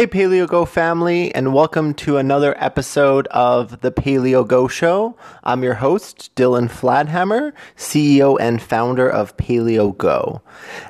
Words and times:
Hey, 0.00 0.06
Paleo 0.06 0.48
Go 0.48 0.64
family, 0.64 1.30
and 1.34 1.52
welcome 1.52 1.92
to 1.92 2.16
another 2.16 2.54
episode 2.56 3.26
of 3.26 3.82
the 3.82 3.92
Paleo 3.92 4.48
Go 4.48 4.66
Show. 4.66 5.14
I'm 5.44 5.62
your 5.62 5.74
host, 5.74 6.34
Dylan 6.34 6.70
Fladhammer, 6.70 7.52
CEO 7.76 8.40
and 8.40 8.62
founder 8.62 9.06
of 9.06 9.36
Paleo 9.36 9.94
Go. 9.94 10.40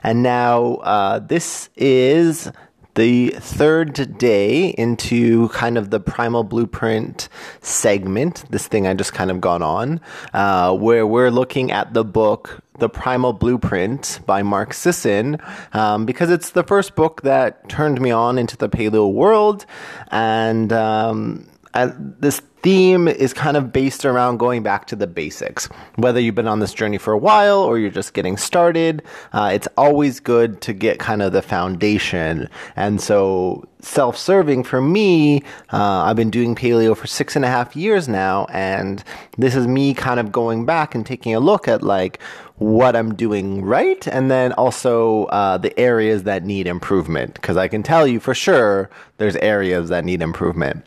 And 0.04 0.22
now, 0.22 0.74
uh, 0.74 1.18
this 1.18 1.70
is 1.74 2.52
the 2.94 3.30
third 3.30 4.16
day 4.16 4.68
into 4.78 5.48
kind 5.48 5.76
of 5.76 5.90
the 5.90 5.98
primal 5.98 6.44
blueprint 6.44 7.28
segment, 7.62 8.44
this 8.50 8.68
thing 8.68 8.86
I 8.86 8.94
just 8.94 9.12
kind 9.12 9.32
of 9.32 9.40
got 9.40 9.60
on, 9.60 10.00
uh, 10.34 10.72
where 10.76 11.04
we're 11.04 11.32
looking 11.32 11.72
at 11.72 11.94
the 11.94 12.04
book 12.04 12.62
The 12.80 12.88
Primal 12.88 13.32
Blueprint 13.32 14.20
by 14.26 14.42
Mark 14.42 14.74
Sisson, 14.74 15.38
um, 15.72 16.06
because 16.06 16.30
it's 16.30 16.50
the 16.50 16.64
first 16.64 16.96
book 16.96 17.22
that 17.22 17.68
turned 17.68 18.00
me 18.00 18.10
on 18.10 18.38
into 18.38 18.56
the 18.56 18.68
paleo 18.68 19.12
world. 19.12 19.66
And, 20.10 20.72
um, 20.72 21.46
and 21.74 22.16
this 22.18 22.42
theme 22.62 23.08
is 23.08 23.32
kind 23.32 23.56
of 23.56 23.72
based 23.72 24.04
around 24.04 24.36
going 24.36 24.62
back 24.62 24.86
to 24.86 24.96
the 24.96 25.06
basics. 25.06 25.68
Whether 25.96 26.20
you've 26.20 26.34
been 26.34 26.48
on 26.48 26.60
this 26.60 26.74
journey 26.74 26.98
for 26.98 27.12
a 27.12 27.18
while 27.18 27.60
or 27.60 27.78
you're 27.78 27.90
just 27.90 28.12
getting 28.12 28.36
started, 28.36 29.02
uh, 29.32 29.50
it's 29.54 29.68
always 29.76 30.20
good 30.20 30.60
to 30.62 30.72
get 30.72 30.98
kind 30.98 31.22
of 31.22 31.32
the 31.32 31.42
foundation. 31.42 32.48
And 32.76 33.00
so, 33.00 33.64
self 33.80 34.16
serving 34.16 34.64
for 34.64 34.80
me, 34.80 35.42
uh, 35.72 36.02
I've 36.02 36.16
been 36.16 36.30
doing 36.30 36.54
paleo 36.54 36.96
for 36.96 37.06
six 37.06 37.36
and 37.36 37.44
a 37.44 37.48
half 37.48 37.74
years 37.74 38.08
now. 38.08 38.46
And 38.50 39.02
this 39.38 39.54
is 39.54 39.66
me 39.66 39.94
kind 39.94 40.20
of 40.20 40.32
going 40.32 40.66
back 40.66 40.94
and 40.94 41.06
taking 41.06 41.34
a 41.34 41.40
look 41.40 41.68
at 41.68 41.82
like, 41.82 42.20
what 42.56 42.94
I'm 42.94 43.14
doing 43.14 43.64
right, 43.64 44.06
and 44.06 44.30
then 44.30 44.52
also 44.52 45.24
uh, 45.26 45.56
the 45.56 45.78
areas 45.80 46.24
that 46.24 46.44
need 46.44 46.66
improvement. 46.66 47.32
Because 47.32 47.56
I 47.56 47.68
can 47.68 47.82
tell 47.82 48.06
you 48.06 48.20
for 48.20 48.34
sure 48.34 48.90
there's 49.16 49.36
areas 49.36 49.88
that 49.88 50.04
need 50.04 50.20
improvement 50.20 50.84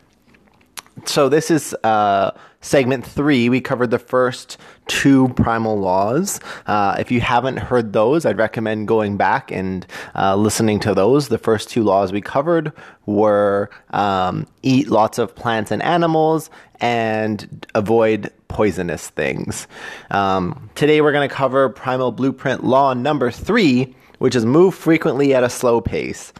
so 1.04 1.28
this 1.28 1.50
is 1.50 1.74
uh, 1.84 2.30
segment 2.60 3.04
three. 3.06 3.48
We 3.48 3.60
covered 3.60 3.90
the 3.90 3.98
first 3.98 4.56
two 4.86 5.28
primal 5.30 5.78
laws. 5.78 6.40
Uh, 6.66 6.96
if 6.98 7.10
you 7.10 7.20
haven't 7.20 7.58
heard 7.58 7.92
those, 7.92 8.24
I'd 8.24 8.38
recommend 8.38 8.88
going 8.88 9.16
back 9.16 9.50
and 9.50 9.86
uh, 10.14 10.36
listening 10.36 10.80
to 10.80 10.94
those. 10.94 11.28
The 11.28 11.38
first 11.38 11.68
two 11.68 11.82
laws 11.82 12.12
we 12.12 12.20
covered 12.20 12.72
were 13.06 13.70
um, 13.90 14.46
eat 14.62 14.88
lots 14.88 15.18
of 15.18 15.34
plants 15.34 15.70
and 15.70 15.82
animals 15.82 16.50
and 16.80 17.66
avoid 17.74 18.32
poisonous 18.48 19.10
things. 19.10 19.66
Um, 20.10 20.70
today 20.74 21.00
we're 21.00 21.12
going 21.12 21.28
to 21.28 21.34
cover 21.34 21.68
primal 21.68 22.12
blueprint 22.12 22.64
law 22.64 22.94
number 22.94 23.30
three, 23.30 23.94
which 24.18 24.34
is 24.34 24.44
move 24.44 24.74
frequently 24.74 25.34
at 25.34 25.44
a 25.44 25.50
slow 25.50 25.80
pace. 25.80 26.32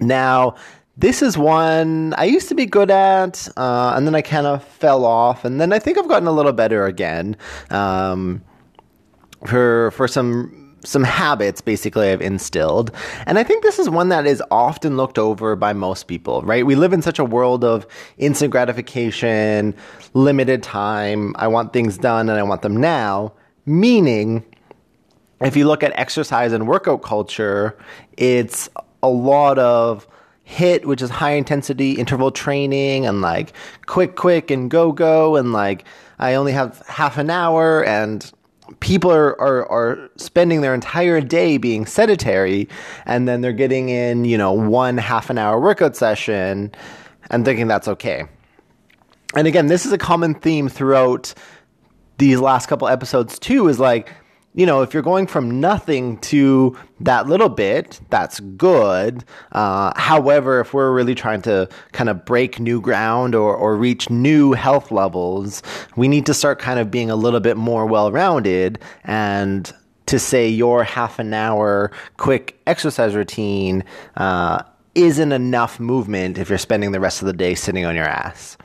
Now, 0.00 0.56
this 0.96 1.22
is 1.22 1.36
one 1.36 2.14
I 2.14 2.24
used 2.24 2.48
to 2.48 2.54
be 2.54 2.66
good 2.66 2.90
at, 2.90 3.48
uh, 3.56 3.94
and 3.96 4.06
then 4.06 4.14
I 4.14 4.22
kind 4.22 4.46
of 4.46 4.64
fell 4.64 5.04
off, 5.04 5.44
and 5.44 5.60
then 5.60 5.72
I 5.72 5.78
think 5.78 5.98
I've 5.98 6.08
gotten 6.08 6.28
a 6.28 6.32
little 6.32 6.52
better 6.52 6.86
again. 6.86 7.36
Um, 7.70 8.42
for 9.44 9.90
for 9.92 10.08
some 10.08 10.66
some 10.84 11.02
habits 11.02 11.60
basically 11.60 12.10
I've 12.10 12.22
instilled. 12.22 12.92
And 13.26 13.38
I 13.38 13.42
think 13.42 13.64
this 13.64 13.78
is 13.78 13.90
one 13.90 14.08
that 14.10 14.24
is 14.24 14.42
often 14.52 14.96
looked 14.96 15.18
over 15.18 15.56
by 15.56 15.72
most 15.72 16.04
people, 16.04 16.42
right? 16.42 16.64
We 16.64 16.76
live 16.76 16.92
in 16.92 17.02
such 17.02 17.18
a 17.18 17.24
world 17.24 17.64
of 17.64 17.86
instant 18.18 18.52
gratification, 18.52 19.74
limited 20.14 20.62
time. 20.62 21.34
I 21.36 21.48
want 21.48 21.72
things 21.72 21.98
done 21.98 22.28
and 22.28 22.38
I 22.38 22.42
want 22.44 22.62
them 22.62 22.76
now. 22.76 23.32
Meaning, 23.66 24.44
if 25.40 25.56
you 25.56 25.66
look 25.66 25.82
at 25.82 25.92
exercise 25.98 26.52
and 26.52 26.68
workout 26.68 27.02
culture, 27.02 27.76
it's 28.16 28.68
a 29.02 29.08
lot 29.08 29.58
of 29.58 30.06
HIIT, 30.46 30.84
which 30.84 31.02
is 31.02 31.10
high 31.10 31.32
intensity 31.32 31.92
interval 31.92 32.30
training 32.30 33.04
and 33.06 33.20
like 33.20 33.52
quick, 33.86 34.16
quick 34.16 34.50
and 34.50 34.70
go, 34.70 34.92
go. 34.92 35.36
And 35.36 35.52
like, 35.52 35.84
I 36.18 36.34
only 36.34 36.52
have 36.52 36.82
half 36.86 37.18
an 37.18 37.30
hour 37.30 37.84
and 37.84 38.30
people 38.80 39.12
are, 39.12 39.40
are, 39.40 39.66
are 39.70 40.10
spending 40.16 40.60
their 40.60 40.74
entire 40.74 41.20
day 41.20 41.58
being 41.58 41.86
sedentary 41.86 42.68
and 43.04 43.28
then 43.28 43.40
they're 43.40 43.52
getting 43.52 43.88
in, 43.88 44.24
you 44.24 44.38
know, 44.38 44.52
one 44.52 44.98
half 44.98 45.30
an 45.30 45.38
hour 45.38 45.60
workout 45.60 45.96
session 45.96 46.72
and 47.30 47.44
thinking 47.44 47.66
that's 47.66 47.88
okay. 47.88 48.24
And 49.34 49.46
again, 49.46 49.66
this 49.66 49.84
is 49.84 49.92
a 49.92 49.98
common 49.98 50.34
theme 50.34 50.68
throughout 50.68 51.34
these 52.18 52.38
last 52.38 52.66
couple 52.66 52.88
episodes 52.88 53.38
too, 53.38 53.68
is 53.68 53.78
like, 53.78 54.12
you 54.56 54.64
know, 54.64 54.80
if 54.80 54.94
you're 54.94 55.02
going 55.02 55.26
from 55.26 55.60
nothing 55.60 56.16
to 56.18 56.76
that 56.98 57.26
little 57.26 57.50
bit, 57.50 58.00
that's 58.08 58.40
good. 58.40 59.22
Uh, 59.52 59.92
however, 60.00 60.60
if 60.60 60.72
we're 60.72 60.92
really 60.92 61.14
trying 61.14 61.42
to 61.42 61.68
kind 61.92 62.08
of 62.08 62.24
break 62.24 62.58
new 62.58 62.80
ground 62.80 63.34
or, 63.34 63.54
or 63.54 63.76
reach 63.76 64.08
new 64.08 64.54
health 64.54 64.90
levels, 64.90 65.62
we 65.94 66.08
need 66.08 66.24
to 66.26 66.34
start 66.34 66.58
kind 66.58 66.80
of 66.80 66.90
being 66.90 67.10
a 67.10 67.16
little 67.16 67.38
bit 67.38 67.58
more 67.58 67.84
well 67.84 68.10
rounded 68.10 68.78
and 69.04 69.72
to 70.06 70.18
say 70.18 70.48
your 70.48 70.84
half 70.84 71.18
an 71.18 71.34
hour 71.34 71.92
quick 72.16 72.58
exercise 72.66 73.14
routine 73.14 73.84
uh, 74.16 74.62
isn't 74.94 75.32
enough 75.32 75.78
movement 75.78 76.38
if 76.38 76.48
you're 76.48 76.56
spending 76.56 76.92
the 76.92 77.00
rest 77.00 77.20
of 77.20 77.26
the 77.26 77.34
day 77.34 77.54
sitting 77.54 77.84
on 77.84 77.94
your 77.94 78.06
ass. 78.06 78.56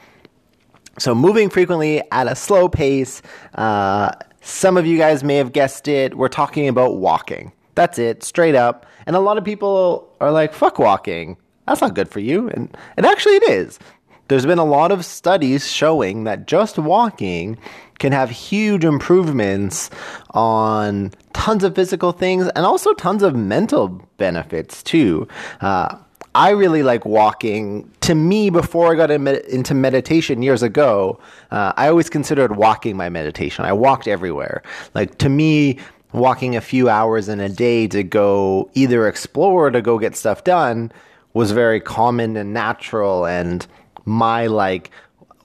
So, 1.00 1.16
moving 1.16 1.50
frequently 1.50 2.02
at 2.12 2.28
a 2.28 2.36
slow 2.36 2.70
pace. 2.70 3.22
Uh, 3.56 4.12
some 4.42 4.76
of 4.78 4.86
you 4.86 4.98
guys 4.98 5.24
may 5.24 5.36
have 5.38 5.54
guessed 5.54 5.88
it. 5.88 6.18
We're 6.18 6.28
talking 6.28 6.68
about 6.68 6.98
walking. 6.98 7.52
That's 7.76 7.98
it, 7.98 8.24
straight 8.24 8.56
up. 8.56 8.86
And 9.06 9.16
a 9.16 9.20
lot 9.20 9.38
of 9.38 9.46
people 9.46 10.14
are 10.20 10.32
like, 10.32 10.54
fuck 10.54 10.78
walking. 10.80 11.38
That's 11.68 11.82
not 11.82 11.96
good 11.96 12.10
for 12.10 12.20
you. 12.20 12.50
And, 12.50 12.76
and 12.98 13.06
actually, 13.06 13.36
it 13.36 13.50
is. 13.50 13.80
There's 14.28 14.46
been 14.46 14.60
a 14.60 14.66
lot 14.66 14.92
of 14.92 15.06
studies 15.06 15.70
showing 15.70 16.24
that 16.24 16.48
just 16.48 16.78
walking 16.78 17.58
can 18.00 18.12
have 18.12 18.30
huge 18.30 18.84
improvements 18.84 19.90
on 20.32 21.12
tons 21.34 21.64
of 21.64 21.76
physical 21.76 22.12
things 22.12 22.48
and 22.56 22.66
also 22.66 22.94
tons 22.94 23.24
of 23.24 23.36
mental 23.36 23.90
benefits, 24.18 24.82
too. 24.84 25.28
Uh, 25.60 25.98
I 26.34 26.52
really 26.52 26.84
like 26.84 27.06
walking. 27.06 27.92
To 28.02 28.16
me, 28.16 28.50
before 28.50 28.92
I 28.92 28.96
got 28.96 29.12
into 29.12 29.74
meditation 29.74 30.42
years 30.42 30.64
ago, 30.64 31.20
uh, 31.52 31.74
I 31.76 31.88
always 31.90 32.10
considered 32.10 32.56
walking 32.56 32.96
my 32.96 33.10
meditation. 33.10 33.66
I 33.66 33.74
walked 33.74 34.08
everywhere. 34.08 34.64
Like 34.94 35.18
to 35.20 35.30
me, 35.30 35.80
walking 36.14 36.56
a 36.56 36.62
few 36.62 36.90
hours 36.90 37.28
in 37.28 37.40
a 37.40 37.50
day 37.50 37.88
to 37.88 38.04
go 38.04 38.70
either 38.74 39.08
explore 39.08 39.68
or 39.68 39.72
to 39.72 39.82
go 39.82 39.98
get 40.00 40.16
stuff 40.16 40.44
done 40.44 40.92
was 41.34 41.52
very 41.52 41.80
common 41.80 42.38
and 42.38 42.54
natural. 42.54 43.26
And 43.26 43.66
my 44.06 44.48
like 44.48 44.90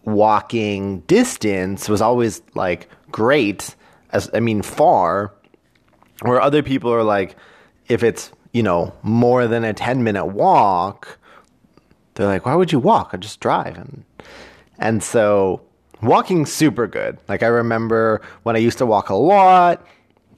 walking 0.05 1.01
distance 1.01 1.89
was 1.89 2.01
always 2.01 2.43
like 2.55 2.89
great. 3.11 3.75
As 4.11 4.31
I 4.33 4.41
mean, 4.41 4.63
far. 4.63 5.33
Where 6.23 6.41
other 6.41 6.63
people 6.63 6.93
are 6.93 7.03
like, 7.03 7.37
if 7.89 8.03
it's 8.03 8.33
you 8.57 8.63
know, 8.63 8.91
more 9.03 9.47
than 9.47 9.65
a 9.65 9.75
10 9.75 10.03
minute 10.03 10.25
walk, 10.25 11.19
they're 12.15 12.27
like, 12.27 12.47
why 12.47 12.55
would 12.55 12.73
you 12.73 12.79
walk? 12.79 13.11
I 13.13 13.19
just 13.19 13.39
drive. 13.39 13.77
And, 13.77 14.03
and 14.79 15.03
so 15.03 15.61
walking 16.01 16.47
super 16.47 16.87
good. 16.87 17.19
Like 17.29 17.43
I 17.43 17.49
remember 17.49 18.23
when 18.45 18.57
I 18.57 18.61
used 18.61 18.79
to 18.79 18.87
walk 18.87 19.11
a 19.11 19.15
lot, 19.15 19.87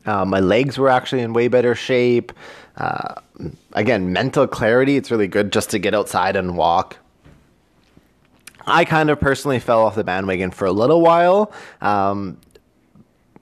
uh, 0.04 0.24
my 0.24 0.40
legs 0.40 0.78
were 0.78 0.88
actually 0.88 1.22
in 1.22 1.32
way 1.32 1.46
better 1.46 1.76
shape. 1.76 2.32
Uh, 2.76 3.14
again, 3.74 4.12
mental 4.12 4.48
clarity, 4.48 4.96
it's 4.96 5.12
really 5.12 5.28
good 5.28 5.52
just 5.52 5.70
to 5.70 5.78
get 5.78 5.94
outside 5.94 6.34
and 6.34 6.56
walk. 6.56 6.98
I 8.66 8.84
kind 8.84 9.10
of 9.10 9.20
personally 9.20 9.60
fell 9.60 9.82
off 9.82 9.94
the 9.94 10.02
bandwagon 10.02 10.50
for 10.50 10.66
a 10.66 10.72
little 10.72 11.02
while. 11.02 11.52
Um, 11.80 12.38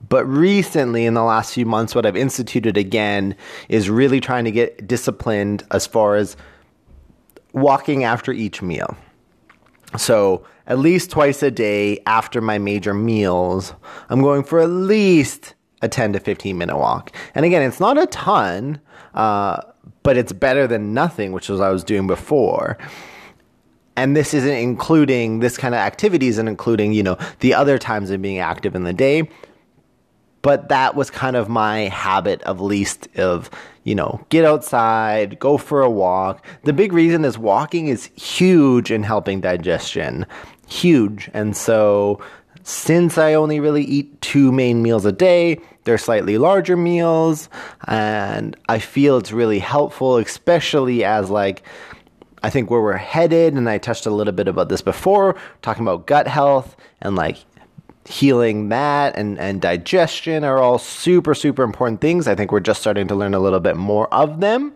but 0.09 0.25
recently, 0.25 1.05
in 1.05 1.13
the 1.13 1.23
last 1.23 1.53
few 1.53 1.65
months, 1.65 1.93
what 1.93 2.05
I've 2.05 2.15
instituted 2.15 2.77
again 2.77 3.35
is 3.67 3.89
really 3.89 4.19
trying 4.19 4.45
to 4.45 4.51
get 4.51 4.87
disciplined 4.87 5.65
as 5.71 5.85
far 5.85 6.15
as 6.15 6.37
walking 7.53 8.03
after 8.03 8.31
each 8.31 8.61
meal. 8.61 8.95
So, 9.97 10.45
at 10.67 10.79
least 10.79 11.11
twice 11.11 11.41
a 11.43 11.51
day 11.51 11.99
after 12.05 12.41
my 12.41 12.57
major 12.57 12.93
meals, 12.93 13.73
I'm 14.09 14.21
going 14.21 14.43
for 14.43 14.59
at 14.59 14.69
least 14.69 15.55
a 15.81 15.87
10 15.87 16.13
to 16.13 16.19
15 16.19 16.57
minute 16.57 16.77
walk. 16.77 17.15
And 17.35 17.45
again, 17.45 17.61
it's 17.61 17.79
not 17.79 17.97
a 17.97 18.05
ton, 18.07 18.81
uh, 19.13 19.61
but 20.03 20.17
it's 20.17 20.33
better 20.33 20.67
than 20.67 20.93
nothing, 20.93 21.31
which 21.31 21.49
was 21.49 21.59
what 21.59 21.67
I 21.67 21.71
was 21.71 21.83
doing 21.83 22.07
before. 22.07 22.77
And 23.95 24.15
this 24.15 24.33
isn't 24.33 24.49
including 24.49 25.39
this 25.39 25.57
kind 25.57 25.73
of 25.73 25.79
activities 25.79 26.37
and 26.37 26.47
including, 26.47 26.93
you 26.93 27.03
know, 27.03 27.17
the 27.39 27.53
other 27.53 27.77
times 27.77 28.09
of 28.11 28.21
being 28.21 28.37
active 28.37 28.75
in 28.75 28.83
the 28.83 28.93
day 28.93 29.29
but 30.47 30.69
that 30.69 30.95
was 30.95 31.09
kind 31.09 31.35
of 31.35 31.49
my 31.49 31.89
habit 31.89 32.41
of 32.43 32.61
least 32.61 33.09
of 33.17 33.49
you 33.83 33.93
know 33.93 34.25
get 34.29 34.45
outside 34.45 35.37
go 35.39 35.57
for 35.57 35.81
a 35.81 35.89
walk. 35.89 36.45
The 36.63 36.71
big 36.71 36.93
reason 36.93 37.25
is 37.25 37.37
walking 37.37 37.89
is 37.89 38.05
huge 38.15 38.89
in 38.89 39.03
helping 39.03 39.41
digestion 39.41 40.25
huge. 40.69 41.29
And 41.33 41.55
so 41.55 42.21
since 42.63 43.17
i 43.17 43.33
only 43.33 43.59
really 43.61 43.83
eat 43.83 44.21
two 44.21 44.51
main 44.51 44.81
meals 44.81 45.05
a 45.05 45.11
day 45.11 45.57
they're 45.85 45.97
slightly 45.97 46.37
larger 46.37 46.75
meals 46.75 47.47
and 47.87 48.57
i 48.67 48.77
feel 48.77 49.17
it's 49.17 49.31
really 49.31 49.59
helpful 49.59 50.17
especially 50.17 51.05
as 51.05 51.29
like 51.29 51.63
I 52.43 52.51
think 52.51 52.69
where 52.69 52.81
we're 52.81 52.93
headed, 52.97 53.55
and 53.55 53.67
I 53.67 53.79
touched 53.79 54.05
a 54.05 54.11
little 54.11 54.31
bit 54.31 54.47
about 54.47 54.69
this 54.69 54.81
before, 54.81 55.35
talking 55.63 55.81
about 55.83 56.05
gut 56.05 56.27
health 56.27 56.77
and 57.01 57.15
like 57.15 57.43
healing 58.07 58.69
that 58.69 59.17
and, 59.17 59.37
and 59.37 59.61
digestion 59.61 60.43
are 60.43 60.59
all 60.59 60.79
super, 60.79 61.35
super 61.35 61.63
important 61.63 61.99
things. 61.99 62.27
I 62.27 62.35
think 62.35 62.51
we're 62.51 62.61
just 62.61 62.79
starting 62.79 63.07
to 63.09 63.15
learn 63.15 63.33
a 63.33 63.39
little 63.39 63.59
bit 63.59 63.75
more 63.75 64.11
of 64.13 64.39
them. 64.39 64.73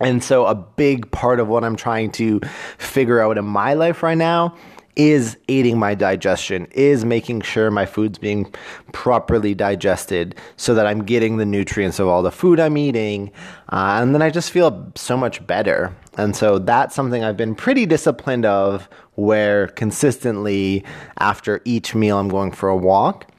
And 0.00 0.22
so, 0.22 0.46
a 0.46 0.54
big 0.54 1.10
part 1.12 1.38
of 1.38 1.46
what 1.46 1.62
I'm 1.62 1.76
trying 1.76 2.10
to 2.12 2.40
figure 2.78 3.20
out 3.20 3.38
in 3.38 3.44
my 3.44 3.74
life 3.74 4.02
right 4.02 4.18
now 4.18 4.56
is 4.96 5.36
aiding 5.48 5.78
my 5.78 5.94
digestion, 5.94 6.66
is 6.72 7.04
making 7.04 7.40
sure 7.40 7.70
my 7.70 7.86
food's 7.86 8.18
being 8.18 8.52
properly 8.92 9.54
digested 9.54 10.34
so 10.56 10.74
that 10.74 10.86
I'm 10.86 11.04
getting 11.04 11.36
the 11.36 11.44
nutrients 11.44 11.98
of 11.98 12.08
all 12.08 12.22
the 12.22 12.30
food 12.30 12.60
I'm 12.60 12.76
eating. 12.76 13.30
Uh, 13.70 13.98
and 14.00 14.14
then 14.14 14.22
I 14.22 14.30
just 14.30 14.50
feel 14.50 14.92
so 14.94 15.16
much 15.16 15.44
better. 15.46 15.94
And 16.16 16.36
so 16.36 16.58
that's 16.58 16.94
something 16.94 17.24
I've 17.24 17.36
been 17.36 17.54
pretty 17.54 17.86
disciplined 17.86 18.46
of 18.46 18.88
where 19.14 19.68
consistently 19.68 20.84
after 21.18 21.60
each 21.64 21.94
meal 21.94 22.18
I'm 22.18 22.28
going 22.28 22.52
for 22.52 22.68
a 22.68 22.76
walk. 22.76 23.30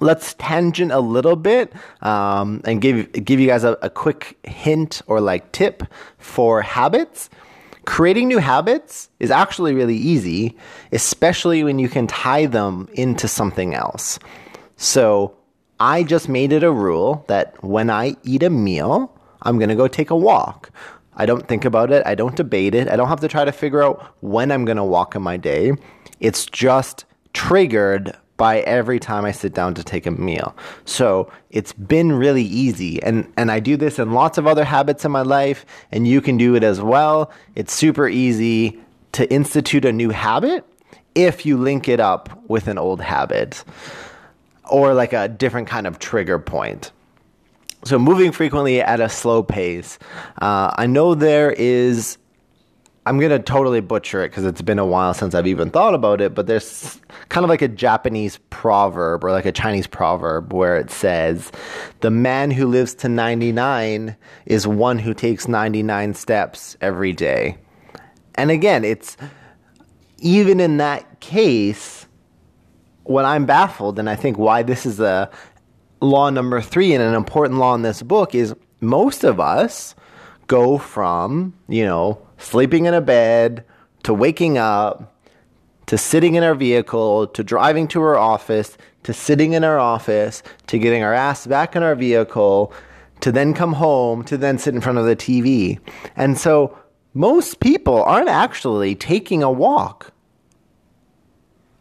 Let's 0.00 0.34
tangent 0.34 0.92
a 0.92 1.00
little 1.00 1.36
bit 1.36 1.72
um, 2.02 2.60
and 2.66 2.82
give 2.82 3.10
give 3.12 3.40
you 3.40 3.46
guys 3.46 3.64
a, 3.64 3.78
a 3.80 3.88
quick 3.88 4.36
hint 4.42 5.00
or 5.06 5.22
like 5.22 5.52
tip 5.52 5.82
for 6.18 6.60
habits 6.60 7.30
creating 7.86 8.28
new 8.28 8.38
habits 8.38 9.08
is 9.20 9.30
actually 9.30 9.72
really 9.72 9.96
easy, 9.96 10.54
especially 10.92 11.64
when 11.64 11.78
you 11.78 11.88
can 11.88 12.06
tie 12.06 12.44
them 12.44 12.88
into 12.92 13.26
something 13.26 13.74
else. 13.74 14.18
So 14.76 15.34
I 15.80 16.02
just 16.02 16.28
made 16.28 16.52
it 16.52 16.62
a 16.62 16.70
rule 16.70 17.24
that 17.28 17.62
when 17.64 17.88
I 17.88 18.16
eat 18.24 18.42
a 18.42 18.50
meal, 18.50 19.10
I'm 19.42 19.58
going 19.58 19.70
to 19.70 19.74
go 19.74 19.88
take 19.88 20.10
a 20.10 20.16
walk. 20.16 20.70
I 21.14 21.24
don't 21.24 21.46
think 21.48 21.64
about 21.64 21.90
it. 21.90 22.02
I 22.04 22.14
don't 22.14 22.36
debate 22.36 22.74
it. 22.74 22.88
I 22.88 22.96
don't 22.96 23.08
have 23.08 23.20
to 23.20 23.28
try 23.28 23.44
to 23.44 23.52
figure 23.52 23.82
out 23.82 24.14
when 24.20 24.52
I'm 24.52 24.64
going 24.66 24.76
to 24.76 24.84
walk 24.84 25.14
in 25.14 25.22
my 25.22 25.36
day. 25.36 25.72
It's 26.20 26.44
just 26.44 27.04
triggered 27.32 28.14
by 28.36 28.60
every 28.60 28.98
time 28.98 29.24
I 29.24 29.32
sit 29.32 29.54
down 29.54 29.74
to 29.74 29.84
take 29.84 30.06
a 30.06 30.10
meal. 30.10 30.54
So 30.84 31.30
it's 31.50 31.72
been 31.72 32.12
really 32.12 32.44
easy. 32.44 33.02
And, 33.02 33.32
and 33.36 33.50
I 33.50 33.60
do 33.60 33.76
this 33.76 33.98
in 33.98 34.12
lots 34.12 34.38
of 34.38 34.46
other 34.46 34.64
habits 34.64 35.04
in 35.04 35.12
my 35.12 35.22
life, 35.22 35.64
and 35.90 36.06
you 36.06 36.20
can 36.20 36.36
do 36.36 36.54
it 36.54 36.62
as 36.62 36.80
well. 36.80 37.30
It's 37.54 37.72
super 37.72 38.08
easy 38.08 38.78
to 39.12 39.30
institute 39.32 39.84
a 39.84 39.92
new 39.92 40.10
habit 40.10 40.64
if 41.14 41.46
you 41.46 41.56
link 41.56 41.88
it 41.88 42.00
up 42.00 42.28
with 42.48 42.68
an 42.68 42.76
old 42.78 43.00
habit 43.00 43.64
or 44.70 44.94
like 44.94 45.12
a 45.12 45.28
different 45.28 45.68
kind 45.68 45.86
of 45.86 45.98
trigger 45.98 46.38
point. 46.38 46.92
So, 47.84 47.98
moving 47.98 48.32
frequently 48.32 48.82
at 48.82 49.00
a 49.00 49.08
slow 49.08 49.42
pace. 49.42 49.98
Uh, 50.42 50.74
I 50.76 50.86
know 50.86 51.14
there 51.14 51.52
is 51.52 52.18
I'm 53.06 53.20
gonna 53.20 53.38
totally 53.38 53.80
butcher 53.80 54.24
it 54.24 54.30
because 54.30 54.44
it's 54.44 54.62
been 54.62 54.80
a 54.80 54.84
while 54.84 55.14
since 55.14 55.32
I've 55.32 55.46
even 55.46 55.70
thought 55.70 55.94
about 55.94 56.20
it, 56.20 56.34
but 56.34 56.48
there's 56.48 57.00
kind 57.28 57.44
of 57.44 57.48
like 57.48 57.62
a 57.62 57.68
Japanese 57.68 58.40
proverb 58.50 59.22
or 59.22 59.30
like 59.30 59.46
a 59.46 59.52
Chinese 59.52 59.86
proverb 59.86 60.52
where 60.52 60.76
it 60.76 60.90
says, 60.90 61.52
The 62.00 62.10
man 62.10 62.50
who 62.50 62.66
lives 62.66 62.96
to 62.96 63.08
99 63.08 64.16
is 64.46 64.66
one 64.66 64.98
who 64.98 65.14
takes 65.14 65.46
99 65.46 66.14
steps 66.14 66.76
every 66.80 67.12
day. 67.12 67.58
And 68.34 68.50
again, 68.50 68.84
it's 68.84 69.16
even 70.18 70.58
in 70.58 70.78
that 70.78 71.20
case, 71.20 72.08
what 73.04 73.24
I'm 73.24 73.46
baffled, 73.46 74.00
and 74.00 74.10
I 74.10 74.16
think 74.16 74.36
why 74.36 74.64
this 74.64 74.84
is 74.84 74.98
a 74.98 75.30
law 76.00 76.28
number 76.30 76.60
three 76.60 76.92
and 76.92 77.04
an 77.04 77.14
important 77.14 77.60
law 77.60 77.76
in 77.76 77.82
this 77.82 78.02
book 78.02 78.34
is 78.34 78.52
most 78.80 79.22
of 79.22 79.38
us 79.38 79.94
go 80.48 80.76
from, 80.76 81.54
you 81.68 81.84
know, 81.84 82.25
sleeping 82.38 82.86
in 82.86 82.94
a 82.94 83.00
bed 83.00 83.64
to 84.02 84.14
waking 84.14 84.58
up 84.58 85.12
to 85.86 85.96
sitting 85.96 86.34
in 86.34 86.42
our 86.42 86.54
vehicle 86.54 87.26
to 87.28 87.44
driving 87.44 87.86
to 87.88 88.02
our 88.02 88.16
office 88.16 88.76
to 89.04 89.12
sitting 89.12 89.52
in 89.52 89.62
our 89.64 89.78
office 89.78 90.42
to 90.66 90.78
getting 90.78 91.02
our 91.02 91.14
ass 91.14 91.46
back 91.46 91.76
in 91.76 91.82
our 91.82 91.94
vehicle 91.94 92.72
to 93.20 93.32
then 93.32 93.54
come 93.54 93.74
home 93.74 94.24
to 94.24 94.36
then 94.36 94.58
sit 94.58 94.74
in 94.74 94.80
front 94.80 94.98
of 94.98 95.06
the 95.06 95.16
TV. 95.16 95.78
And 96.16 96.38
so 96.38 96.76
most 97.14 97.60
people 97.60 98.02
aren't 98.02 98.28
actually 98.28 98.94
taking 98.94 99.42
a 99.42 99.50
walk. 99.50 100.12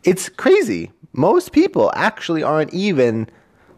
It's 0.03 0.29
crazy. 0.29 0.91
Most 1.13 1.51
people 1.51 1.91
actually 1.95 2.43
aren't 2.43 2.73
even 2.73 3.29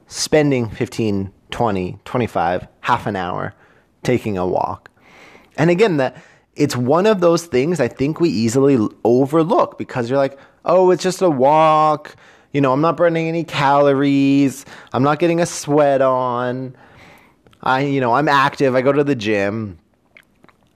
spending 0.07 0.69
15, 0.69 1.31
20, 1.51 1.99
25, 2.03 2.67
half 2.81 3.07
an 3.07 3.15
hour 3.15 3.53
taking 4.03 4.37
a 4.37 4.45
walk. 4.45 4.91
And 5.57 5.69
again, 5.69 5.97
that 5.97 6.17
it's 6.57 6.75
one 6.75 7.05
of 7.05 7.19
those 7.19 7.45
things 7.45 7.79
I 7.79 7.87
think 7.87 8.19
we 8.19 8.29
easily 8.29 8.77
overlook 9.03 9.77
because 9.77 10.09
you're 10.09 10.17
like, 10.17 10.37
oh, 10.65 10.91
it's 10.91 11.03
just 11.03 11.21
a 11.21 11.29
walk. 11.29 12.15
You 12.51 12.61
know, 12.61 12.73
I'm 12.73 12.81
not 12.81 12.97
burning 12.97 13.27
any 13.27 13.43
calories. 13.43 14.65
I'm 14.93 15.03
not 15.03 15.19
getting 15.19 15.39
a 15.39 15.45
sweat 15.45 16.01
on. 16.01 16.75
I, 17.61 17.81
you 17.81 18.01
know, 18.01 18.13
I'm 18.13 18.27
active. 18.27 18.75
I 18.75 18.81
go 18.81 18.91
to 18.91 19.03
the 19.03 19.15
gym. 19.15 19.77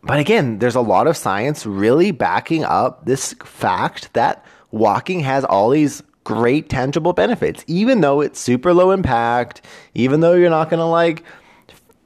But 0.03 0.19
again, 0.19 0.59
there's 0.59 0.75
a 0.75 0.81
lot 0.81 1.07
of 1.07 1.17
science 1.17 1.65
really 1.65 2.11
backing 2.11 2.63
up 2.63 3.05
this 3.05 3.33
fact 3.43 4.13
that 4.13 4.43
walking 4.71 5.19
has 5.21 5.45
all 5.45 5.69
these 5.69 6.01
great 6.23 6.69
tangible 6.69 7.13
benefits, 7.13 7.63
even 7.67 8.01
though 8.01 8.21
it's 8.21 8.39
super 8.39 8.73
low 8.73 8.91
impact, 8.91 9.61
even 9.93 10.19
though 10.19 10.33
you're 10.33 10.49
not 10.49 10.69
going 10.69 10.79
to 10.79 10.85
like 10.85 11.23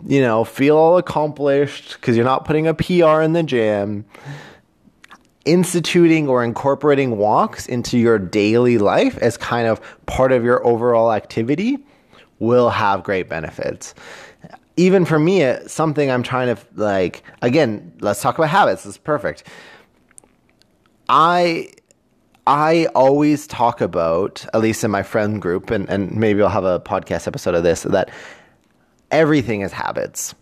you 0.07 0.21
know, 0.21 0.43
feel 0.43 0.77
all 0.77 0.97
accomplished 0.97 1.93
because 1.93 2.15
you're 2.15 2.25
not 2.25 2.45
putting 2.45 2.67
a 2.67 2.73
PR 2.73 3.21
in 3.21 3.33
the 3.33 3.43
gym. 3.43 4.05
Instituting 5.45 6.27
or 6.27 6.43
incorporating 6.43 7.17
walks 7.17 7.67
into 7.67 7.97
your 7.99 8.17
daily 8.17 8.77
life 8.77 9.17
as 9.19 9.37
kind 9.37 9.67
of 9.67 9.79
part 10.07 10.31
of 10.31 10.43
your 10.43 10.65
overall 10.65 11.13
activity 11.13 11.77
will 12.39 12.69
have 12.69 13.03
great 13.03 13.29
benefits. 13.29 13.93
Even 14.75 15.05
for 15.05 15.19
me, 15.19 15.41
it's 15.41 15.71
something 15.71 16.11
I'm 16.11 16.23
trying 16.23 16.53
to 16.53 16.61
like, 16.75 17.23
again, 17.41 17.93
let's 18.01 18.21
talk 18.21 18.37
about 18.37 18.49
habits. 18.49 18.83
This 18.83 18.95
is 18.95 18.97
perfect. 18.97 19.43
I 21.07 21.69
I 22.47 22.87
always 22.93 23.47
talk 23.47 23.81
about, 23.81 24.45
at 24.53 24.61
least 24.61 24.83
in 24.83 24.91
my 24.91 25.01
friend 25.01 25.41
group, 25.41 25.71
and, 25.71 25.89
and 25.89 26.15
maybe 26.15 26.43
I'll 26.43 26.49
have 26.49 26.63
a 26.63 26.79
podcast 26.79 27.27
episode 27.27 27.55
of 27.55 27.63
this, 27.63 27.83
that 27.83 28.11
everything 29.15 29.61
is 29.61 29.71
habits. 29.71 30.35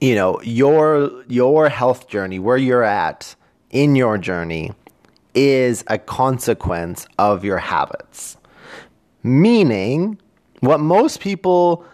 You 0.00 0.14
know, 0.14 0.40
your 0.42 1.24
your 1.26 1.68
health 1.68 2.08
journey, 2.08 2.38
where 2.38 2.56
you're 2.56 2.84
at 2.84 3.34
in 3.70 3.96
your 3.96 4.16
journey 4.16 4.72
is 5.34 5.84
a 5.88 5.98
consequence 5.98 7.06
of 7.18 7.44
your 7.44 7.58
habits. 7.58 8.36
Meaning, 9.24 10.18
what 10.60 10.78
most 10.78 11.20
people 11.20 11.84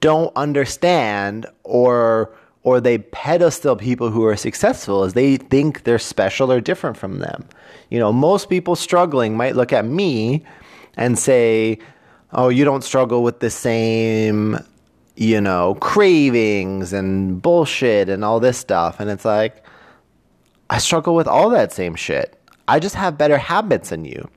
don't 0.00 0.32
understand 0.36 1.46
or 1.64 2.34
or 2.62 2.80
they 2.80 2.98
pedestal 2.98 3.74
people 3.74 4.10
who 4.10 4.24
are 4.24 4.36
successful 4.36 5.02
is 5.04 5.14
they 5.14 5.36
think 5.36 5.84
they're 5.84 5.98
special 5.98 6.52
or 6.52 6.60
different 6.60 6.96
from 6.96 7.18
them. 7.18 7.44
You 7.88 7.98
know, 7.98 8.12
most 8.12 8.48
people 8.48 8.76
struggling 8.76 9.36
might 9.36 9.56
look 9.56 9.72
at 9.72 9.84
me 9.84 10.44
and 10.96 11.18
say, 11.18 11.78
oh, 12.32 12.48
you 12.48 12.64
don't 12.64 12.84
struggle 12.84 13.22
with 13.22 13.40
the 13.40 13.50
same, 13.50 14.58
you 15.16 15.40
know, 15.40 15.74
cravings 15.76 16.92
and 16.92 17.42
bullshit 17.42 18.08
and 18.08 18.24
all 18.24 18.40
this 18.40 18.58
stuff. 18.58 19.00
And 19.00 19.10
it's 19.10 19.24
like, 19.24 19.64
I 20.70 20.78
struggle 20.78 21.14
with 21.14 21.26
all 21.26 21.50
that 21.50 21.72
same 21.72 21.94
shit. 21.94 22.40
I 22.68 22.78
just 22.78 22.94
have 22.94 23.18
better 23.18 23.38
habits 23.38 23.90
than 23.90 24.04
you. 24.04 24.28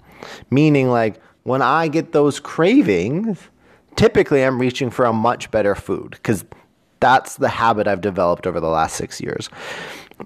Meaning, 0.50 0.89
like, 0.89 1.22
when 1.44 1.62
I 1.62 1.88
get 1.88 2.12
those 2.12 2.39
cravings, 2.39 3.39
typically 3.96 4.44
I'm 4.44 4.60
reaching 4.60 4.89
for 4.89 5.06
a 5.06 5.13
much 5.13 5.51
better 5.51 5.75
food 5.75 6.12
because 6.12 6.44
that's 7.00 7.36
the 7.36 7.50
habit 7.50 7.88
I've 7.88 8.01
developed 8.01 8.48
over 8.48 8.60
the 8.60 8.70
last 8.70 8.96
six 8.96 9.22
years. 9.22 9.50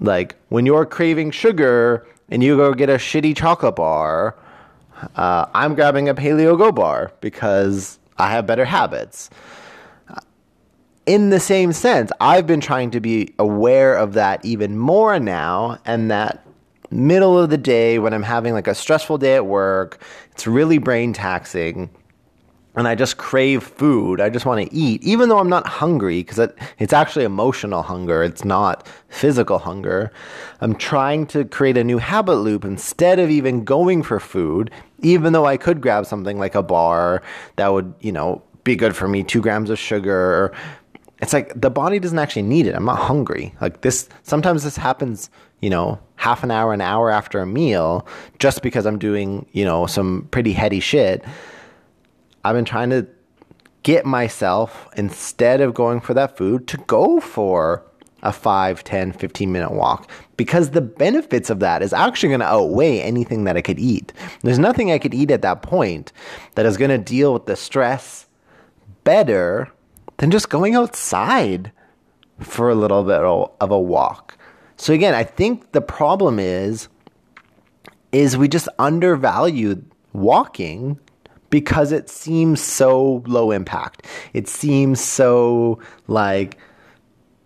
Like, 0.00 0.36
when 0.48 0.64
you're 0.64 0.86
craving 0.86 1.32
sugar 1.32 2.06
and 2.30 2.42
you 2.42 2.56
go 2.56 2.72
get 2.72 2.88
a 2.88 2.94
shitty 2.94 3.36
chocolate 3.36 3.76
bar, 3.76 4.36
uh, 5.16 5.46
I'm 5.54 5.74
grabbing 5.74 6.08
a 6.08 6.14
Paleo 6.14 6.56
Go 6.56 6.72
bar 6.72 7.12
because 7.20 7.98
I 8.16 8.30
have 8.30 8.46
better 8.46 8.64
habits. 8.64 9.30
In 11.08 11.30
the 11.30 11.40
same 11.40 11.72
sense, 11.72 12.12
I've 12.20 12.46
been 12.46 12.60
trying 12.60 12.90
to 12.90 13.00
be 13.00 13.32
aware 13.38 13.96
of 13.96 14.12
that 14.12 14.44
even 14.44 14.76
more 14.76 15.18
now, 15.18 15.78
and 15.86 16.10
that 16.10 16.46
middle 16.90 17.38
of 17.38 17.48
the 17.48 17.56
day 17.56 17.98
when 17.98 18.12
I'm 18.12 18.22
having 18.22 18.52
like 18.52 18.66
a 18.66 18.74
stressful 18.74 19.16
day 19.16 19.34
at 19.34 19.46
work, 19.46 20.02
it's 20.32 20.46
really 20.46 20.76
brain 20.76 21.14
taxing 21.14 21.88
and 22.74 22.86
I 22.86 22.94
just 22.94 23.16
crave 23.16 23.62
food. 23.62 24.20
I 24.20 24.28
just 24.28 24.44
want 24.44 24.68
to 24.68 24.76
eat, 24.76 25.02
even 25.02 25.30
though 25.30 25.38
I'm 25.38 25.48
not 25.48 25.66
hungry, 25.66 26.20
because 26.20 26.38
it, 26.38 26.56
it's 26.78 26.92
actually 26.92 27.24
emotional 27.24 27.82
hunger. 27.82 28.22
It's 28.22 28.44
not 28.44 28.86
physical 29.08 29.58
hunger. 29.58 30.12
I'm 30.60 30.74
trying 30.74 31.26
to 31.28 31.46
create 31.46 31.78
a 31.78 31.84
new 31.84 31.98
habit 31.98 32.36
loop 32.36 32.66
instead 32.66 33.18
of 33.18 33.30
even 33.30 33.64
going 33.64 34.02
for 34.02 34.20
food, 34.20 34.70
even 35.00 35.32
though 35.32 35.46
I 35.46 35.56
could 35.56 35.80
grab 35.80 36.04
something 36.04 36.38
like 36.38 36.54
a 36.54 36.62
bar 36.62 37.22
that 37.56 37.72
would, 37.72 37.94
you 38.00 38.12
know, 38.12 38.42
be 38.62 38.76
good 38.76 38.94
for 38.94 39.08
me, 39.08 39.24
two 39.24 39.40
grams 39.40 39.70
of 39.70 39.78
sugar. 39.78 40.54
It's 41.20 41.32
like 41.32 41.58
the 41.60 41.70
body 41.70 41.98
doesn't 41.98 42.18
actually 42.18 42.42
need 42.42 42.66
it. 42.66 42.74
I'm 42.74 42.84
not 42.84 42.98
hungry. 42.98 43.54
Like 43.60 43.80
this, 43.80 44.08
sometimes 44.22 44.62
this 44.62 44.76
happens, 44.76 45.30
you 45.60 45.70
know, 45.70 45.98
half 46.16 46.44
an 46.44 46.50
hour, 46.50 46.72
an 46.72 46.80
hour 46.80 47.10
after 47.10 47.40
a 47.40 47.46
meal, 47.46 48.06
just 48.38 48.62
because 48.62 48.86
I'm 48.86 48.98
doing, 48.98 49.46
you 49.52 49.64
know, 49.64 49.86
some 49.86 50.28
pretty 50.30 50.52
heady 50.52 50.80
shit. 50.80 51.24
I've 52.44 52.54
been 52.54 52.64
trying 52.64 52.90
to 52.90 53.06
get 53.82 54.04
myself, 54.04 54.88
instead 54.96 55.60
of 55.60 55.74
going 55.74 56.00
for 56.00 56.14
that 56.14 56.36
food, 56.36 56.66
to 56.68 56.76
go 56.76 57.20
for 57.20 57.84
a 58.22 58.32
5, 58.32 58.82
10, 58.82 59.12
15 59.12 59.52
minute 59.52 59.72
walk 59.72 60.10
because 60.36 60.70
the 60.70 60.80
benefits 60.80 61.50
of 61.50 61.60
that 61.60 61.82
is 61.82 61.92
actually 61.92 62.30
going 62.30 62.40
to 62.40 62.46
outweigh 62.46 63.00
anything 63.00 63.44
that 63.44 63.56
I 63.56 63.60
could 63.60 63.78
eat. 63.78 64.12
There's 64.42 64.58
nothing 64.58 64.90
I 64.90 64.98
could 64.98 65.14
eat 65.14 65.30
at 65.30 65.42
that 65.42 65.62
point 65.62 66.12
that 66.56 66.66
is 66.66 66.76
going 66.76 66.90
to 66.90 66.98
deal 66.98 67.32
with 67.32 67.46
the 67.46 67.54
stress 67.54 68.26
better 69.04 69.70
than 70.18 70.30
just 70.30 70.50
going 70.50 70.74
outside 70.74 71.72
for 72.38 72.68
a 72.68 72.74
little 72.74 73.02
bit 73.02 73.20
of 73.20 73.70
a 73.70 73.80
walk. 73.80 74.36
So 74.76 74.92
again, 74.92 75.14
I 75.14 75.24
think 75.24 75.72
the 75.72 75.80
problem 75.80 76.38
is 76.38 76.88
is 78.12 78.36
we 78.36 78.48
just 78.48 78.68
undervalue 78.78 79.82
walking 80.12 80.98
because 81.50 81.92
it 81.92 82.08
seems 82.08 82.60
so 82.60 83.22
low 83.26 83.50
impact. 83.50 84.06
It 84.32 84.48
seems 84.48 85.00
so 85.00 85.78
like 86.06 86.58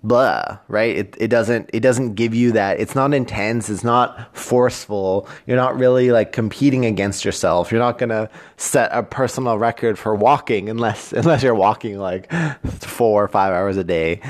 blah, 0.03 0.59
right? 0.69 0.97
It, 0.97 1.17
it 1.19 1.29
doesn't 1.29 1.71
it 1.73 1.81
doesn't 1.81 2.15
give 2.15 2.35
you 2.35 2.53
that. 2.53 2.81
It's 2.81 2.95
not 2.95 3.15
intense. 3.15 3.71
It's 3.71 3.85
not 3.85 4.37
forceful. 4.37 5.29
You're 5.47 5.57
not 5.57 5.79
really 5.79 6.11
like 6.11 6.33
competing 6.33 6.85
against 6.85 7.25
yourself. 7.25 7.71
You're 7.71 7.81
not 7.81 7.99
gonna 7.99 8.29
set 8.57 8.91
a 8.93 9.03
personal 9.03 9.59
record 9.59 9.99
for 9.99 10.15
walking 10.15 10.69
unless 10.69 11.13
unless 11.13 11.43
you're 11.43 11.55
walking 11.55 11.99
like 11.99 12.33
four 12.65 13.25
or 13.25 13.29
five 13.29 13.53
hours 13.53 13.77
a 13.77 13.85
day. 13.85 14.21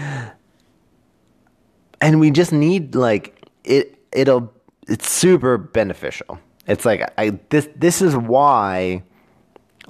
And 2.01 2.21
we 2.21 2.31
just 2.31 2.53
need 2.53 2.95
like 2.95 3.49
it. 3.65 3.99
It'll 4.13 4.53
it's 4.89 5.09
super 5.09 5.57
beneficial. 5.57 6.39
It's 6.67 6.85
like 6.85 7.13
I 7.17 7.39
this 7.49 7.69
this 7.75 8.03
is 8.03 8.17
why 8.17 9.05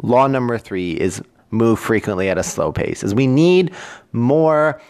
law 0.03 0.27
number 0.27 0.59
three 0.59 0.93
is 0.93 1.23
move 1.51 1.79
frequently 1.79 2.29
at 2.29 2.39
a 2.39 2.43
slow 2.43 2.73
pace. 2.73 3.03
Is 3.03 3.15
we 3.15 3.27
need 3.27 3.75
more 4.13 4.81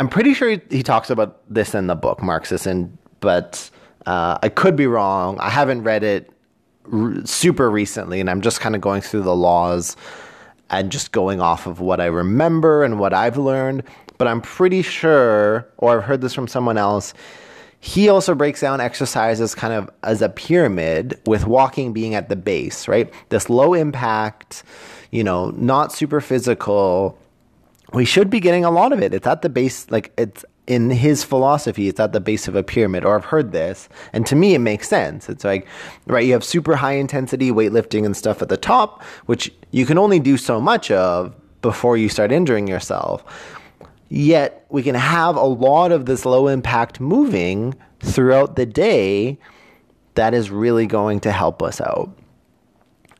I'm 0.00 0.08
pretty 0.08 0.32
sure 0.32 0.56
he, 0.70 0.82
talks 0.82 1.10
about 1.10 1.42
this 1.52 1.74
in 1.74 1.86
the 1.86 1.94
book, 1.94 2.22
Mark 2.22 2.46
Sisson, 2.46 2.70
and 2.70 2.98
but 3.20 3.70
uh, 4.06 4.38
I 4.42 4.48
could 4.48 4.74
be 4.74 4.86
wrong. 4.86 5.38
I 5.38 5.50
haven't 5.50 5.82
read 5.82 6.02
it 6.02 6.32
r- 6.90 7.16
super 7.26 7.70
recently, 7.70 8.18
and 8.18 8.30
I'm 8.30 8.40
just 8.40 8.60
kind 8.60 8.74
of 8.74 8.80
going 8.80 9.02
through 9.02 9.24
the 9.24 9.36
laws 9.36 9.98
and 10.70 10.90
just 10.90 11.12
going 11.12 11.42
off 11.42 11.66
of 11.66 11.80
what 11.80 12.00
I 12.00 12.06
remember 12.06 12.82
and 12.82 12.98
what 12.98 13.12
I've 13.12 13.36
learned. 13.36 13.82
But 14.16 14.26
I'm 14.26 14.40
pretty 14.40 14.80
sure, 14.80 15.68
or 15.76 15.98
I've 15.98 16.04
heard 16.04 16.22
this 16.22 16.32
from 16.32 16.48
someone 16.48 16.78
else. 16.78 17.12
He 17.80 18.08
also 18.08 18.34
breaks 18.34 18.62
down 18.62 18.80
exercises 18.80 19.54
kind 19.54 19.74
of 19.74 19.90
as 20.02 20.22
a 20.22 20.30
pyramid, 20.30 21.20
with 21.26 21.46
walking 21.46 21.92
being 21.92 22.14
at 22.14 22.30
the 22.30 22.36
base, 22.36 22.88
right? 22.88 23.12
This 23.28 23.50
low 23.50 23.74
impact, 23.74 24.62
you 25.10 25.22
know, 25.22 25.50
not 25.50 25.92
super 25.92 26.22
physical 26.22 27.18
we 27.92 28.04
should 28.04 28.30
be 28.30 28.40
getting 28.40 28.64
a 28.64 28.70
lot 28.70 28.92
of 28.92 29.02
it. 29.02 29.12
It's 29.12 29.26
at 29.26 29.42
the 29.42 29.48
base, 29.48 29.90
like 29.90 30.12
it's 30.16 30.44
in 30.66 30.90
his 30.90 31.24
philosophy, 31.24 31.88
it's 31.88 31.98
at 31.98 32.12
the 32.12 32.20
base 32.20 32.46
of 32.46 32.54
a 32.54 32.62
pyramid, 32.62 33.04
or 33.04 33.16
I've 33.16 33.24
heard 33.24 33.50
this. 33.52 33.88
And 34.12 34.24
to 34.26 34.36
me, 34.36 34.54
it 34.54 34.60
makes 34.60 34.88
sense. 34.88 35.28
It's 35.28 35.44
like, 35.44 35.66
right, 36.06 36.24
you 36.24 36.32
have 36.32 36.44
super 36.44 36.76
high 36.76 36.92
intensity 36.92 37.50
weightlifting 37.50 38.06
and 38.06 38.16
stuff 38.16 38.40
at 38.40 38.48
the 38.48 38.56
top, 38.56 39.02
which 39.26 39.52
you 39.72 39.84
can 39.84 39.98
only 39.98 40.20
do 40.20 40.36
so 40.36 40.60
much 40.60 40.90
of 40.90 41.34
before 41.62 41.96
you 41.96 42.08
start 42.08 42.30
injuring 42.30 42.68
yourself. 42.68 43.24
Yet, 44.08 44.64
we 44.70 44.82
can 44.82 44.94
have 44.94 45.36
a 45.36 45.44
lot 45.44 45.92
of 45.92 46.06
this 46.06 46.24
low 46.24 46.48
impact 46.48 47.00
moving 47.00 47.74
throughout 48.00 48.56
the 48.56 48.66
day 48.66 49.38
that 50.14 50.34
is 50.34 50.50
really 50.50 50.86
going 50.86 51.20
to 51.20 51.32
help 51.32 51.62
us 51.62 51.80
out. 51.80 52.16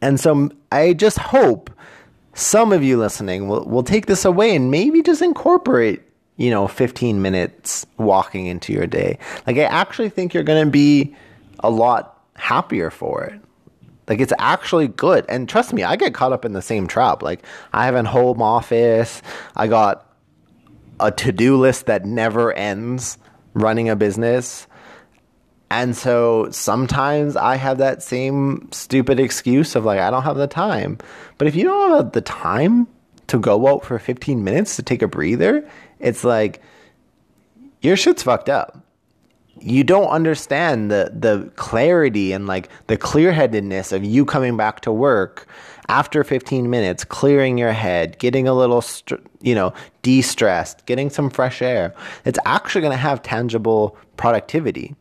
And 0.02 0.18
so 0.18 0.50
I 0.72 0.92
just 0.94 1.18
hope 1.18 1.70
some 2.34 2.72
of 2.72 2.82
you 2.82 2.98
listening 2.98 3.48
will, 3.48 3.64
will 3.64 3.82
take 3.82 4.06
this 4.06 4.24
away 4.24 4.54
and 4.54 4.70
maybe 4.70 5.02
just 5.02 5.22
incorporate, 5.22 6.02
you 6.36 6.50
know, 6.50 6.68
15 6.68 7.20
minutes 7.20 7.86
walking 7.98 8.46
into 8.46 8.72
your 8.72 8.86
day. 8.86 9.18
Like, 9.46 9.56
I 9.56 9.64
actually 9.64 10.08
think 10.10 10.32
you're 10.32 10.42
going 10.42 10.64
to 10.64 10.70
be 10.70 11.14
a 11.60 11.70
lot 11.70 12.22
happier 12.34 12.90
for 12.90 13.24
it. 13.24 13.40
Like, 14.08 14.20
it's 14.20 14.32
actually 14.38 14.88
good. 14.88 15.24
And 15.28 15.48
trust 15.48 15.72
me, 15.72 15.82
I 15.82 15.96
get 15.96 16.14
caught 16.14 16.32
up 16.32 16.44
in 16.44 16.52
the 16.52 16.62
same 16.62 16.86
trap. 16.86 17.22
Like, 17.22 17.44
I 17.72 17.84
have 17.84 17.94
a 17.94 18.04
home 18.04 18.42
office, 18.42 19.22
I 19.56 19.66
got 19.66 20.06
a 20.98 21.10
to 21.10 21.32
do 21.32 21.56
list 21.56 21.86
that 21.86 22.04
never 22.04 22.52
ends 22.52 23.18
running 23.54 23.88
a 23.88 23.96
business. 23.96 24.66
And 25.70 25.96
so 25.96 26.50
sometimes 26.50 27.36
I 27.36 27.54
have 27.54 27.78
that 27.78 28.02
same 28.02 28.68
stupid 28.72 29.20
excuse 29.20 29.76
of 29.76 29.84
like, 29.84 30.00
I 30.00 30.10
don't 30.10 30.24
have 30.24 30.36
the 30.36 30.48
time. 30.48 30.98
But 31.38 31.46
if 31.46 31.54
you 31.54 31.64
don't 31.64 31.96
have 31.96 32.12
the 32.12 32.20
time 32.20 32.88
to 33.28 33.38
go 33.38 33.68
out 33.68 33.84
for 33.84 33.98
15 33.98 34.42
minutes 34.42 34.74
to 34.76 34.82
take 34.82 35.00
a 35.00 35.08
breather, 35.08 35.68
it's 36.00 36.24
like 36.24 36.60
your 37.82 37.96
shit's 37.96 38.24
fucked 38.24 38.48
up. 38.48 38.84
You 39.60 39.84
don't 39.84 40.08
understand 40.08 40.90
the 40.90 41.12
the 41.14 41.50
clarity 41.56 42.32
and 42.32 42.46
like 42.46 42.70
the 42.86 42.96
clear-headedness 42.96 43.92
of 43.92 44.02
you 44.02 44.24
coming 44.24 44.56
back 44.56 44.80
to 44.80 44.92
work 44.92 45.46
after 45.88 46.24
15 46.24 46.70
minutes, 46.70 47.04
clearing 47.04 47.58
your 47.58 47.72
head, 47.72 48.18
getting 48.18 48.48
a 48.48 48.54
little, 48.54 48.82
you 49.42 49.54
know, 49.54 49.74
de-stressed, 50.02 50.86
getting 50.86 51.10
some 51.10 51.28
fresh 51.28 51.60
air. 51.60 51.94
It's 52.24 52.38
actually 52.46 52.80
going 52.80 52.92
to 52.92 52.96
have 52.96 53.22
tangible 53.22 53.98
productivity 54.16 54.96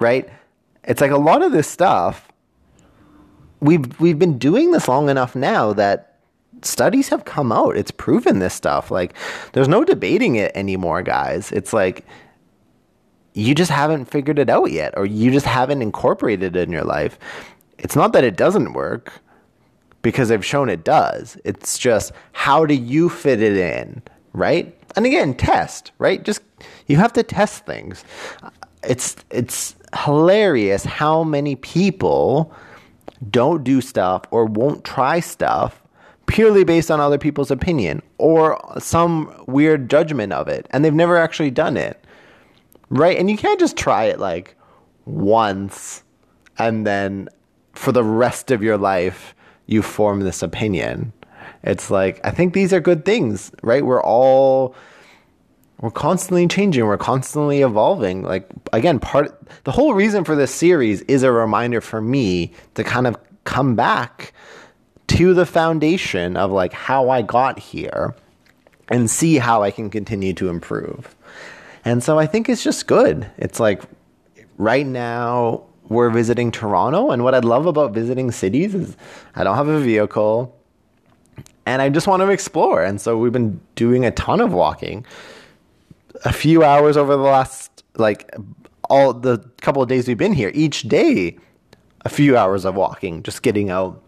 right? 0.00 0.28
It's 0.84 1.00
like 1.00 1.10
a 1.10 1.18
lot 1.18 1.42
of 1.42 1.52
this 1.52 1.68
stuff 1.68 2.30
we've 3.60 3.98
we've 4.00 4.18
been 4.18 4.38
doing 4.38 4.72
this 4.72 4.88
long 4.88 5.08
enough 5.08 5.36
now 5.36 5.72
that 5.74 6.18
studies 6.62 7.08
have 7.08 7.24
come 7.24 7.52
out. 7.52 7.76
It's 7.76 7.90
proven 7.90 8.38
this 8.38 8.54
stuff. 8.54 8.90
Like 8.90 9.14
there's 9.52 9.68
no 9.68 9.84
debating 9.84 10.36
it 10.36 10.52
anymore, 10.54 11.02
guys. 11.02 11.52
It's 11.52 11.72
like 11.72 12.04
you 13.34 13.54
just 13.54 13.70
haven't 13.70 14.06
figured 14.06 14.38
it 14.38 14.50
out 14.50 14.72
yet 14.72 14.94
or 14.96 15.06
you 15.06 15.30
just 15.30 15.46
haven't 15.46 15.82
incorporated 15.82 16.56
it 16.56 16.62
in 16.62 16.72
your 16.72 16.84
life. 16.84 17.18
It's 17.78 17.96
not 17.96 18.12
that 18.12 18.24
it 18.24 18.36
doesn't 18.36 18.72
work 18.72 19.12
because 20.02 20.28
they've 20.28 20.44
shown 20.44 20.68
it 20.68 20.84
does. 20.84 21.38
It's 21.44 21.78
just 21.78 22.12
how 22.32 22.66
do 22.66 22.74
you 22.74 23.08
fit 23.08 23.40
it 23.40 23.56
in, 23.56 24.02
right? 24.32 24.76
And 24.96 25.06
again, 25.06 25.34
test, 25.34 25.92
right? 25.98 26.22
Just 26.22 26.42
you 26.86 26.96
have 26.96 27.12
to 27.14 27.22
test 27.22 27.64
things. 27.64 28.04
It's 28.82 29.16
it's 29.30 29.76
hilarious 29.94 30.84
how 30.84 31.24
many 31.24 31.56
people 31.56 32.52
don't 33.30 33.64
do 33.64 33.80
stuff 33.80 34.22
or 34.30 34.44
won't 34.46 34.84
try 34.84 35.20
stuff 35.20 35.82
purely 36.26 36.62
based 36.64 36.90
on 36.90 37.00
other 37.00 37.18
people's 37.18 37.50
opinion 37.50 38.00
or 38.18 38.58
some 38.78 39.34
weird 39.46 39.90
judgment 39.90 40.32
of 40.32 40.48
it 40.48 40.66
and 40.70 40.84
they've 40.84 40.94
never 40.94 41.16
actually 41.16 41.50
done 41.50 41.76
it. 41.76 42.04
Right? 42.88 43.18
And 43.18 43.30
you 43.30 43.36
can't 43.36 43.60
just 43.60 43.76
try 43.76 44.04
it 44.04 44.18
like 44.18 44.56
once 45.04 46.02
and 46.58 46.86
then 46.86 47.28
for 47.72 47.92
the 47.92 48.04
rest 48.04 48.50
of 48.50 48.62
your 48.62 48.78
life 48.78 49.34
you 49.66 49.82
form 49.82 50.20
this 50.20 50.42
opinion. 50.42 51.12
It's 51.62 51.90
like 51.90 52.20
I 52.24 52.30
think 52.30 52.54
these 52.54 52.72
are 52.72 52.80
good 52.80 53.04
things, 53.04 53.50
right? 53.62 53.84
We're 53.84 54.02
all 54.02 54.74
we're 55.80 55.90
constantly 55.90 56.46
changing 56.46 56.84
we're 56.86 56.98
constantly 56.98 57.62
evolving 57.62 58.22
like 58.22 58.48
again 58.72 58.98
part 58.98 59.40
the 59.64 59.72
whole 59.72 59.94
reason 59.94 60.24
for 60.24 60.36
this 60.36 60.54
series 60.54 61.00
is 61.02 61.22
a 61.22 61.32
reminder 61.32 61.80
for 61.80 62.00
me 62.00 62.52
to 62.74 62.84
kind 62.84 63.06
of 63.06 63.16
come 63.44 63.74
back 63.74 64.32
to 65.10 65.34
the 65.34 65.44
foundation 65.44 66.36
of 66.36 66.52
like 66.52 66.72
how 66.72 67.10
I 67.10 67.22
got 67.22 67.58
here 67.58 68.14
and 68.88 69.10
see 69.10 69.38
how 69.38 69.64
I 69.64 69.72
can 69.72 69.90
continue 69.90 70.32
to 70.34 70.48
improve. 70.48 71.16
And 71.84 72.02
so 72.02 72.18
I 72.18 72.26
think 72.26 72.48
it's 72.48 72.62
just 72.62 72.86
good. 72.86 73.28
It's 73.36 73.58
like 73.58 73.82
right 74.56 74.86
now 74.86 75.64
we're 75.88 76.10
visiting 76.10 76.52
Toronto 76.52 77.10
and 77.10 77.24
what 77.24 77.34
I 77.34 77.40
love 77.40 77.66
about 77.66 77.92
visiting 77.92 78.30
cities 78.30 78.72
is 78.72 78.96
I 79.34 79.42
don't 79.42 79.56
have 79.56 79.66
a 79.66 79.80
vehicle 79.80 80.56
and 81.66 81.82
I 81.82 81.88
just 81.88 82.06
want 82.06 82.20
to 82.20 82.28
explore. 82.30 82.84
And 82.84 83.00
so 83.00 83.18
we've 83.18 83.32
been 83.32 83.60
doing 83.74 84.04
a 84.04 84.12
ton 84.12 84.40
of 84.40 84.52
walking 84.52 85.04
a 86.24 86.32
few 86.32 86.62
hours 86.62 86.96
over 86.96 87.16
the 87.16 87.22
last 87.22 87.84
like 87.96 88.34
all 88.88 89.12
the 89.12 89.38
couple 89.60 89.82
of 89.82 89.88
days 89.88 90.08
we've 90.08 90.18
been 90.18 90.32
here. 90.32 90.50
Each 90.54 90.82
day, 90.82 91.38
a 92.04 92.08
few 92.08 92.36
hours 92.36 92.64
of 92.64 92.74
walking, 92.74 93.22
just 93.22 93.42
getting 93.42 93.70
out, 93.70 94.02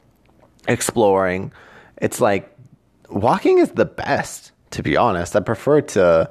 exploring. 0.67 1.53
It's 1.99 2.21
like 2.21 2.55
walking 3.11 3.59
is 3.59 3.73
the 3.73 3.85
best, 3.85 4.53
to 4.73 4.83
be 4.83 4.97
honest. 4.97 5.37
I 5.37 5.41
prefer 5.41 5.81
to 5.81 6.31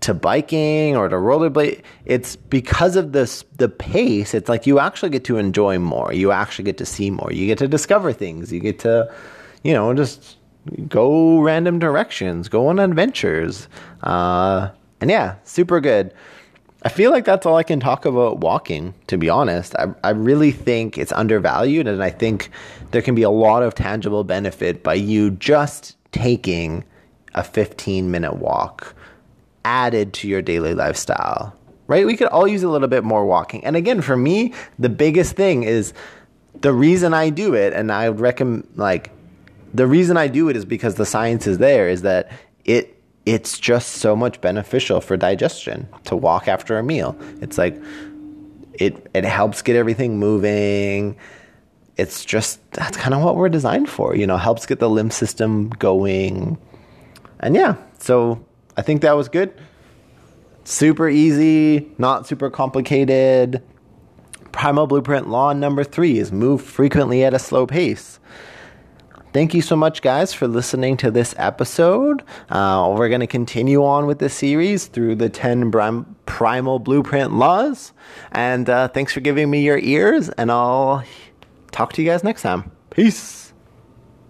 to 0.00 0.14
biking 0.14 0.96
or 0.96 1.08
to 1.08 1.16
rollerblade. 1.16 1.82
It's 2.04 2.36
because 2.36 2.96
of 2.96 3.12
this 3.12 3.44
the 3.56 3.68
pace. 3.68 4.34
It's 4.34 4.48
like 4.48 4.66
you 4.66 4.78
actually 4.78 5.10
get 5.10 5.24
to 5.24 5.38
enjoy 5.38 5.78
more. 5.78 6.12
You 6.12 6.32
actually 6.32 6.64
get 6.64 6.78
to 6.78 6.86
see 6.86 7.10
more. 7.10 7.30
You 7.32 7.46
get 7.46 7.58
to 7.58 7.68
discover 7.68 8.12
things. 8.12 8.52
You 8.52 8.60
get 8.60 8.78
to, 8.80 9.12
you 9.62 9.72
know, 9.72 9.94
just 9.94 10.37
go 10.88 11.40
random 11.40 11.78
directions, 11.78 12.48
go 12.48 12.68
on 12.68 12.78
adventures. 12.78 13.68
Uh, 14.02 14.70
and 15.00 15.10
yeah, 15.10 15.36
super 15.44 15.80
good. 15.80 16.12
I 16.82 16.90
feel 16.90 17.10
like 17.10 17.24
that's 17.24 17.44
all 17.44 17.56
I 17.56 17.64
can 17.64 17.80
talk 17.80 18.04
about 18.04 18.38
walking, 18.38 18.94
to 19.08 19.18
be 19.18 19.28
honest. 19.28 19.74
I, 19.76 19.88
I 20.04 20.10
really 20.10 20.52
think 20.52 20.96
it's 20.96 21.10
undervalued, 21.10 21.88
and 21.88 22.02
I 22.02 22.10
think 22.10 22.50
there 22.92 23.02
can 23.02 23.16
be 23.16 23.22
a 23.22 23.30
lot 23.30 23.64
of 23.64 23.74
tangible 23.74 24.22
benefit 24.22 24.84
by 24.84 24.94
you 24.94 25.32
just 25.32 25.96
taking 26.12 26.84
a 27.34 27.42
15 27.42 28.10
minute 28.10 28.36
walk 28.36 28.94
added 29.64 30.12
to 30.14 30.28
your 30.28 30.40
daily 30.40 30.72
lifestyle, 30.72 31.54
right? 31.88 32.06
We 32.06 32.16
could 32.16 32.28
all 32.28 32.46
use 32.46 32.62
a 32.62 32.68
little 32.68 32.88
bit 32.88 33.02
more 33.02 33.26
walking. 33.26 33.64
And 33.64 33.74
again, 33.74 34.00
for 34.00 34.16
me, 34.16 34.54
the 34.78 34.88
biggest 34.88 35.34
thing 35.34 35.64
is 35.64 35.92
the 36.60 36.72
reason 36.72 37.12
I 37.12 37.30
do 37.30 37.54
it, 37.54 37.72
and 37.72 37.90
I 37.90 38.08
would 38.08 38.20
recommend, 38.20 38.68
like, 38.76 39.10
the 39.78 39.86
reason 39.86 40.16
I 40.16 40.26
do 40.26 40.48
it 40.48 40.56
is 40.56 40.64
because 40.64 40.96
the 40.96 41.06
science 41.06 41.46
is 41.46 41.58
there, 41.58 41.88
is 41.88 42.02
that 42.02 42.30
it 42.64 43.00
it's 43.24 43.58
just 43.58 43.92
so 43.92 44.16
much 44.16 44.40
beneficial 44.40 45.00
for 45.00 45.16
digestion 45.16 45.88
to 46.04 46.16
walk 46.16 46.48
after 46.48 46.78
a 46.78 46.82
meal. 46.82 47.16
It's 47.40 47.56
like 47.56 47.80
it 48.74 49.08
it 49.14 49.24
helps 49.24 49.62
get 49.62 49.76
everything 49.76 50.18
moving. 50.18 51.16
It's 51.96 52.24
just 52.24 52.58
that's 52.72 52.96
kind 52.96 53.14
of 53.14 53.22
what 53.22 53.36
we're 53.36 53.48
designed 53.48 53.88
for, 53.88 54.16
you 54.16 54.26
know, 54.26 54.36
helps 54.36 54.66
get 54.66 54.80
the 54.80 54.90
lymph 54.90 55.12
system 55.12 55.68
going. 55.70 56.58
And 57.38 57.54
yeah, 57.54 57.76
so 58.00 58.44
I 58.76 58.82
think 58.82 59.02
that 59.02 59.12
was 59.12 59.28
good. 59.28 59.54
Super 60.64 61.08
easy, 61.08 61.88
not 61.98 62.26
super 62.26 62.50
complicated. 62.50 63.62
Primal 64.50 64.88
Blueprint 64.88 65.28
law 65.28 65.52
number 65.52 65.84
3 65.84 66.18
is 66.18 66.32
move 66.32 66.62
frequently 66.62 67.22
at 67.22 67.32
a 67.32 67.38
slow 67.38 67.64
pace. 67.64 68.18
Thank 69.32 69.52
you 69.52 69.60
so 69.60 69.76
much, 69.76 70.00
guys, 70.00 70.32
for 70.32 70.48
listening 70.48 70.96
to 70.98 71.10
this 71.10 71.34
episode. 71.36 72.22
Uh, 72.48 72.94
we're 72.96 73.10
going 73.10 73.20
to 73.20 73.26
continue 73.26 73.84
on 73.84 74.06
with 74.06 74.20
this 74.20 74.32
series 74.32 74.86
through 74.86 75.16
the 75.16 75.28
10 75.28 75.70
prim- 75.70 76.16
primal 76.24 76.78
blueprint 76.78 77.34
laws. 77.34 77.92
And 78.32 78.70
uh, 78.70 78.88
thanks 78.88 79.12
for 79.12 79.20
giving 79.20 79.50
me 79.50 79.60
your 79.60 79.78
ears, 79.78 80.30
and 80.30 80.50
I'll 80.50 81.04
talk 81.72 81.92
to 81.94 82.02
you 82.02 82.08
guys 82.08 82.24
next 82.24 82.42
time. 82.42 82.70
Peace. 82.90 83.47